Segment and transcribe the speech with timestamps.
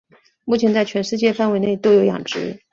[0.45, 2.63] 目前在全世界范围内都有养殖。